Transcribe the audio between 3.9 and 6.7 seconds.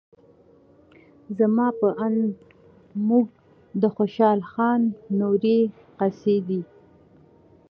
خوشال خان نورې قصیدې